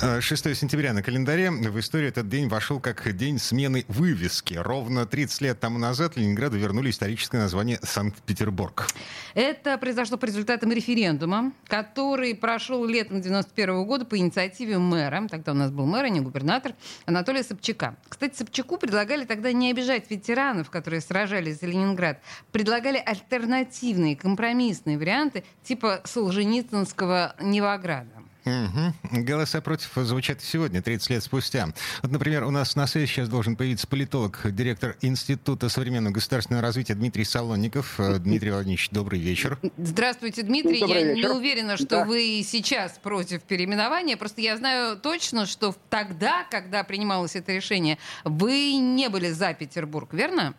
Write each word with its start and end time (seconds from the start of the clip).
6 0.00 0.46
э, 0.46 0.54
сентября 0.54 0.92
на 0.92 1.02
календаре. 1.02 1.50
В 1.50 1.80
историю 1.80 2.10
этот 2.10 2.28
день 2.28 2.48
вошел 2.48 2.78
как 2.78 3.16
день 3.16 3.40
смены 3.40 3.84
вывески. 3.88 4.54
Ровно 4.54 5.06
30 5.06 5.40
лет 5.40 5.58
тому 5.58 5.78
назад 5.78 6.16
Ленинграду 6.16 6.56
вернули 6.56 6.90
историческое 6.90 7.38
название 7.38 7.80
Санкт-Петербург. 7.82 8.86
Это 9.34 9.76
произошло 9.76 10.16
по 10.16 10.26
результатам 10.26 10.70
референдума, 10.70 11.52
который 11.66 12.36
прошел 12.36 12.84
летом 12.84 13.20
91 13.20 13.84
года 13.86 14.04
по 14.04 14.16
инициативе 14.16 14.78
мэра, 14.78 15.26
тогда 15.28 15.50
у 15.50 15.56
нас 15.56 15.72
был 15.72 15.84
мэр, 15.84 16.04
а 16.04 16.08
не 16.10 16.20
губернатор, 16.20 16.74
Анатолия 17.04 17.42
Собчака. 17.42 17.96
Кстати, 18.08 18.36
Собчаку 18.36 18.78
предлагали 18.78 19.24
тогда 19.24 19.50
не 19.50 19.72
обижать 19.72 20.08
ветеранов, 20.10 20.70
которые 20.70 21.00
сражались 21.00 21.58
за 21.58 21.66
Ленинград. 21.66 22.20
Предлагали 22.52 23.02
альтернативные, 23.04 24.14
компромиссные 24.14 24.96
варианты 24.96 25.42
типа 25.64 26.02
Солженицынского 26.04 27.34
Невограда. 27.40 28.17
Угу. 28.44 29.22
Голоса 29.24 29.60
против 29.60 29.90
звучат 29.96 30.40
сегодня, 30.40 30.80
30 30.80 31.10
лет 31.10 31.22
спустя. 31.22 31.68
Вот, 32.02 32.10
например, 32.10 32.44
у 32.44 32.50
нас 32.50 32.76
на 32.76 32.86
связи 32.86 33.06
сейчас 33.06 33.28
должен 33.28 33.56
появиться 33.56 33.86
политолог, 33.86 34.40
директор 34.44 34.96
Института 35.02 35.68
современного 35.68 36.14
государственного 36.14 36.62
развития 36.62 36.94
Дмитрий 36.94 37.24
Солонников. 37.24 37.98
Э, 38.00 38.18
Дмитрий 38.18 38.50
Владимирович, 38.50 38.90
добрый 38.90 39.20
вечер. 39.20 39.58
Здравствуйте, 39.76 40.42
Дмитрий. 40.42 40.80
Добрый 40.80 41.00
я 41.02 41.12
вечер. 41.14 41.28
не 41.30 41.34
уверена, 41.36 41.76
что 41.76 41.86
Да. 41.86 42.04
вы 42.04 42.42
сейчас 42.46 42.98
против 43.02 43.42
переименования. 43.42 44.16
Просто 44.16 44.40
я 44.40 44.56
знаю 44.56 44.96
точно, 44.96 45.44
что 45.46 45.74
тогда, 45.90 46.44
когда 46.50 46.84
принималось 46.84 47.36
это 47.36 47.52
решение, 47.52 47.98
вы 48.24 48.74
не 48.76 49.08
были 49.08 49.30
за 49.30 49.52
Петербург, 49.54 50.08
верно? 50.12 50.54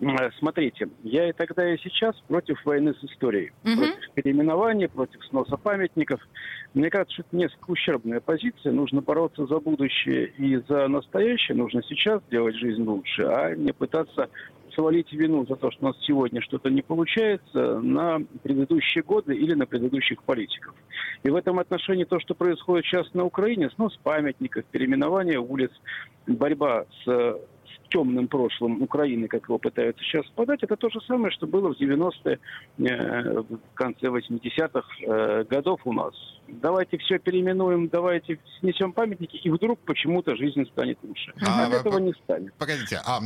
Э, 0.00 0.30
Смотрите, 0.38 0.88
я 1.02 1.28
и 1.28 1.32
тогда, 1.32 1.72
и 1.72 1.78
сейчас 1.78 2.16
против 2.28 2.64
войны 2.64 2.94
с 2.94 3.04
историей. 3.04 3.52
Мгм. 3.64 3.76
Против 3.76 4.10
переименования, 4.14 4.88
против 4.88 5.24
сноса 5.26 5.56
памятников. 5.56 6.20
Мне 6.74 6.90
кажется, 6.90 7.14
что 7.14 7.22
это 7.22 7.36
несколько 7.36 7.70
ущербная 7.70 8.20
позиция. 8.20 8.72
Нужно 8.72 9.02
бороться 9.02 9.46
за 9.46 9.58
будущее 9.60 10.32
и 10.38 10.56
за 10.68 10.88
настоящее. 10.88 11.56
Нужно 11.56 11.82
сейчас 11.82 12.22
делать 12.30 12.56
жизнь 12.56 12.82
лучше, 12.82 13.22
а 13.22 13.54
не 13.54 13.72
пытаться 13.72 14.28
свалить 14.74 15.12
вину 15.12 15.44
за 15.46 15.56
то, 15.56 15.70
что 15.70 15.84
у 15.84 15.88
нас 15.88 15.96
сегодня 16.02 16.40
что-то 16.40 16.70
не 16.70 16.82
получается, 16.82 17.80
на 17.80 18.20
предыдущие 18.42 19.02
годы 19.02 19.34
или 19.34 19.54
на 19.54 19.66
предыдущих 19.66 20.22
политиков. 20.22 20.74
И 21.22 21.28
в 21.28 21.36
этом 21.36 21.58
отношении 21.58 22.04
то, 22.04 22.20
что 22.20 22.34
происходит 22.34 22.86
сейчас 22.86 23.12
на 23.12 23.24
Украине, 23.24 23.70
снос 23.70 23.98
памятников, 24.02 24.64
переименование 24.66 25.38
улиц, 25.38 25.70
борьба 26.26 26.86
с, 27.04 27.06
с 27.06 27.59
темным 27.90 28.28
прошлым 28.28 28.82
Украины, 28.82 29.28
как 29.28 29.44
его 29.44 29.58
пытаются 29.58 30.02
сейчас 30.04 30.24
подать, 30.34 30.62
это 30.62 30.76
то 30.76 30.88
же 30.88 31.00
самое, 31.06 31.30
что 31.32 31.46
было 31.46 31.74
в 31.74 31.78
90-е, 31.80 32.38
э, 32.78 33.40
в 33.40 33.74
конце 33.74 34.06
80-х 34.06 34.82
э, 35.02 35.44
годов 35.44 35.80
у 35.84 35.92
нас. 35.92 36.14
Давайте 36.48 36.98
все 36.98 37.18
переименуем, 37.18 37.88
давайте 37.88 38.38
снесем 38.60 38.92
памятники, 38.92 39.36
и 39.36 39.50
вдруг 39.50 39.78
почему-то 39.80 40.34
жизнь 40.36 40.64
станет 40.72 40.98
лучше. 41.02 41.32
А, 41.42 41.66
От 41.66 41.74
этого 41.74 41.98
не 41.98 42.12
станет. 42.24 42.54
Погодите, 42.54 43.00
а, 43.06 43.20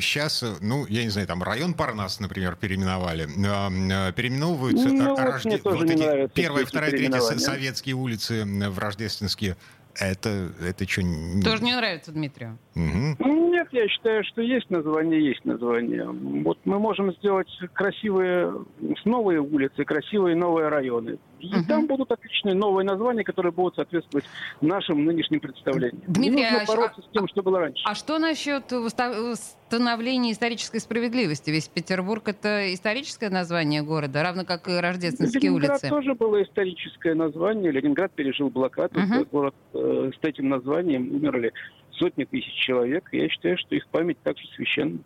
сейчас, 0.00 0.44
ну, 0.60 0.86
я 0.86 1.02
не 1.02 1.10
знаю, 1.10 1.26
там 1.26 1.42
район 1.42 1.74
Парнас, 1.74 2.20
например, 2.20 2.56
переименовали. 2.56 3.26
А, 3.46 3.68
а, 3.68 4.12
переименовываются 4.12 4.88
Ну, 4.88 5.04
а, 5.04 5.08
вот 5.10 5.18
рожде- 5.20 5.60
вот 5.64 5.84
не 5.84 5.92
эти 5.94 6.32
первая, 6.34 6.64
вторая, 6.64 6.90
третья 6.90 7.20
советские 7.20 7.94
улицы 7.96 8.42
м, 8.42 8.70
в 8.70 8.78
рождественские. 8.78 9.56
Это, 9.98 10.50
это 10.60 10.88
что? 10.88 11.02
Тоже 11.44 11.64
не 11.64 11.74
нравится 11.74 12.12
Дмитрию. 12.12 12.58
Ну, 12.74 13.50
Нет, 13.50 13.68
я 13.72 13.88
считаю, 13.88 14.24
что 14.24 14.40
есть 14.42 14.70
название, 14.70 15.24
есть 15.24 15.44
название. 15.44 16.06
Вот 16.06 16.58
мы 16.64 16.78
можем 16.78 17.12
сделать 17.14 17.48
красивые 17.72 18.64
с 19.00 19.04
новые 19.04 19.40
улицы, 19.40 19.84
красивые 19.84 20.36
новые 20.36 20.68
районы. 20.68 21.18
И 21.40 21.46
Мгм. 21.54 21.64
там 21.64 21.86
будут 21.86 22.12
отличные 22.12 22.54
новые 22.54 22.84
названия, 22.84 23.24
которые 23.24 23.52
будут 23.52 23.76
соответствовать 23.76 24.26
нашим 24.60 25.04
нынешним 25.04 25.40
представлениям. 25.40 26.02
Дмитрий, 26.06 26.36
Не 26.36 26.46
а 26.48 26.50
нужно 26.52 26.66
щ- 26.66 26.68
бороться 26.76 27.02
с 27.02 27.08
тем, 27.12 27.28
что 27.28 27.42
было 27.42 27.60
раньше. 27.60 27.82
А 27.86 27.94
что 27.94 28.18
насчет 28.18 28.70
восста- 28.72 29.30
восстановления 29.32 30.32
исторической 30.32 30.78
справедливости? 30.78 31.50
Ведь 31.50 31.70
Петербург— 31.70 32.22
это 32.28 32.72
историческое 32.74 33.30
название 33.30 33.82
города, 33.82 34.22
равно 34.22 34.44
как 34.44 34.68
и 34.68 34.72
Рождественские 34.72 35.50
Ленинград 35.50 35.70
улицы. 35.82 35.88
тоже 35.88 36.14
было 36.14 36.42
историческое 36.42 37.14
название. 37.14 37.72
Ленинград 37.72 38.12
пережил 38.12 38.50
блокаду. 38.50 39.00
Мгм. 39.00 39.24
Город 39.32 39.54
э, 39.74 40.10
с 40.20 40.24
этим 40.24 40.48
названием 40.50 41.10
умерли 41.14 41.52
сотни 41.92 42.24
тысяч 42.24 42.52
человек. 42.54 43.08
Я 43.12 43.28
считаю, 43.28 43.56
что 43.58 43.74
их 43.74 43.86
память 43.88 44.20
также 44.22 44.46
священна. 44.56 44.98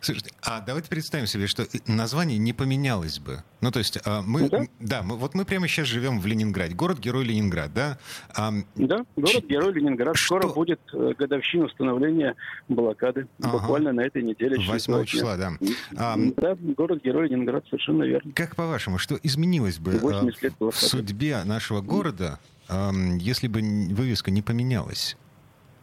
Слушайте, 0.00 0.30
а 0.42 0.60
давайте 0.60 0.88
представим 0.88 1.26
себе, 1.26 1.46
что 1.46 1.62
и 1.62 1.80
название 1.86 2.38
не 2.38 2.52
поменялось 2.52 3.18
бы. 3.18 3.42
Ну, 3.60 3.70
то 3.70 3.78
есть 3.78 3.98
а, 4.04 4.22
мы, 4.22 4.42
Ну 4.42 4.48
да. 4.48 4.62
да, 4.80 5.02
мы, 5.02 5.16
вот 5.16 5.34
мы 5.34 5.44
прямо 5.44 5.68
сейчас 5.68 5.86
живем 5.86 6.20
в 6.20 6.26
Ленинграде, 6.26 6.74
город-герой 6.74 7.24
Ленинград, 7.24 7.72
да? 7.72 7.98
А, 8.34 8.52
Да, 8.76 9.04
город-герой 9.16 9.72
Ленинград. 9.72 10.16
Скоро 10.16 10.42
Что? 10.42 10.54
будет 10.54 10.80
э, 10.92 11.12
годовщина 11.18 11.66
установления 11.66 12.34
блокады. 12.68 13.26
Ага. 13.42 13.58
Буквально 13.58 13.92
на 13.92 14.00
этой 14.02 14.22
неделе. 14.22 14.56
через 14.56 14.68
8 14.68 14.92
два 14.92 14.96
дня. 14.98 15.06
числа, 15.06 15.36
да. 15.36 15.52
А, 15.96 16.16
Да, 16.36 16.56
город-герой 16.60 17.28
Ленинград, 17.28 17.64
совершенно 17.66 18.04
верно. 18.04 18.32
Как 18.32 18.56
по-вашему, 18.56 18.98
что 18.98 19.18
изменилось 19.22 19.78
бы 19.78 19.94
а, 19.94 19.98
80 19.98 20.42
лет 20.42 20.52
в 20.58 20.72
судьбе 20.72 21.42
нашего 21.44 21.80
города, 21.80 22.38
если 23.20 23.48
бы 23.48 23.60
вывеска 23.60 24.30
не 24.30 24.42
поменялась? 24.42 25.16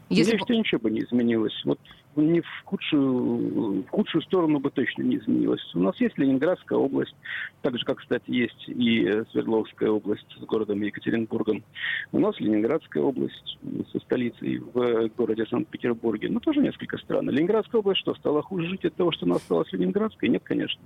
Если 0.10 0.38
Я 0.38 0.46
бы- 0.46 0.56
ничего 0.56 0.82
бы 0.82 0.92
не 0.92 1.02
изменилось. 1.02 1.60
Вот 1.66 1.80
не 2.16 2.42
в 2.42 2.48
худшую, 2.64 3.84
в 3.84 3.88
худшую 3.90 4.22
сторону 4.22 4.60
бы 4.60 4.70
точно 4.70 5.04
не 5.04 5.18
изменилось. 5.18 5.62
У 5.74 5.80
нас 5.80 6.00
есть 6.00 6.18
Ленинградская 6.18 6.78
область, 6.78 7.16
так 7.62 7.78
же, 7.78 7.84
как, 7.86 7.98
кстати, 7.98 8.30
есть 8.30 8.70
и 8.70 9.04
э, 9.04 9.26
Свердловская 9.32 9.90
область 9.90 10.26
с 10.40 10.44
городом 10.46 10.82
Екатеринбургом. 10.82 11.64
У 12.12 12.20
нас 12.20 12.40
Ленинградская 12.40 13.04
область 13.04 13.58
со 13.92 14.00
столицей 14.00 14.60
в 14.60 14.80
э, 14.80 15.10
городе 15.18 15.46
Санкт-Петербурге. 15.48 16.30
Ну, 16.30 16.40
тоже 16.40 16.62
несколько 16.62 16.98
странно. 16.98 17.32
Ленинградская 17.32 17.80
область 17.80 18.02
что, 18.02 18.16
стала 18.16 18.42
хуже 18.42 18.68
жить 18.68 18.86
от 18.86 18.96
того, 18.96 19.12
что 19.12 19.26
она 19.26 19.36
осталась 19.36 19.72
Ленинградской? 19.74 20.30
Нет, 20.30 20.44
конечно. 20.44 20.82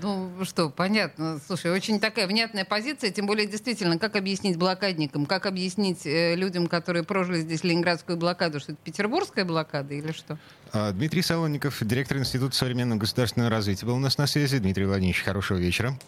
Ну 0.00 0.30
что, 0.44 0.70
понятно. 0.70 1.40
Слушай, 1.46 1.72
очень 1.72 2.00
такая 2.00 2.26
внятная 2.26 2.64
позиция, 2.64 3.10
тем 3.10 3.26
более 3.26 3.46
действительно, 3.46 3.98
как 3.98 4.16
объяснить 4.16 4.56
блокадникам, 4.56 5.26
как 5.26 5.46
объяснить 5.46 6.06
э, 6.06 6.34
людям, 6.36 6.66
которые 6.66 7.04
прожили 7.04 7.38
здесь 7.38 7.64
ленинградскую 7.64 8.16
блокаду, 8.16 8.60
что 8.60 8.72
это 8.72 8.80
петербургская 8.82 9.44
блокада 9.44 9.94
или 9.94 10.12
что? 10.12 10.38
А, 10.72 10.92
Дмитрий 10.92 11.22
Солонников, 11.22 11.78
директор 11.82 12.18
Института 12.18 12.54
современного 12.54 13.00
государственного 13.00 13.50
развития, 13.50 13.86
был 13.86 13.96
у 13.96 14.00
нас 14.00 14.18
на 14.18 14.26
связи. 14.26 14.58
Дмитрий 14.58 14.86
Владимирович, 14.86 15.22
хорошего 15.22 15.58
вечера. 15.58 15.98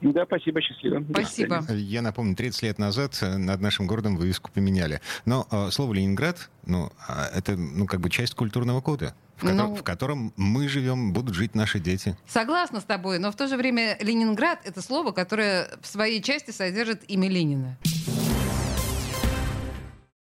Да, 0.00 0.24
спасибо, 0.24 0.62
счастливо. 0.62 1.04
Спасибо. 1.10 1.62
Я 1.72 2.00
напомню, 2.00 2.34
30 2.34 2.62
лет 2.62 2.78
назад 2.78 3.18
э, 3.20 3.36
над 3.36 3.60
нашим 3.60 3.86
городом 3.86 4.16
вывеску 4.16 4.50
поменяли. 4.50 5.00
Но 5.26 5.46
э, 5.50 5.70
слово 5.70 5.92
«Ленинград», 5.92 6.50
ну, 6.64 6.90
а, 7.06 7.28
это, 7.34 7.56
ну, 7.56 7.86
как 7.86 8.00
бы 8.00 8.08
часть 8.08 8.34
культурного 8.34 8.80
кода, 8.80 9.14
в, 9.42 9.52
Ну. 9.52 9.74
в 9.74 9.82
котором 9.82 10.32
мы 10.36 10.68
живем, 10.68 11.12
будут 11.12 11.34
жить 11.34 11.54
наши 11.54 11.78
дети. 11.80 12.16
Согласна 12.26 12.80
с 12.80 12.84
тобой, 12.84 13.18
но 13.18 13.30
в 13.32 13.36
то 13.36 13.46
же 13.46 13.56
время 13.56 13.96
Ленинград— 14.00 14.60
это 14.64 14.82
слово, 14.82 15.12
которое 15.12 15.68
в 15.82 15.86
своей 15.86 16.22
части 16.22 16.50
содержит 16.50 17.02
имя 17.08 17.28
Ленина. 17.28 17.76